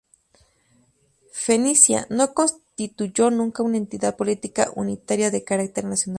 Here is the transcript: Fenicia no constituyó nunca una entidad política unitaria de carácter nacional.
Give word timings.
Fenicia 1.31 2.07
no 2.09 2.33
constituyó 2.33 3.29
nunca 3.29 3.61
una 3.61 3.77
entidad 3.77 4.15
política 4.15 4.71
unitaria 4.75 5.29
de 5.29 5.43
carácter 5.43 5.85
nacional. 5.85 6.09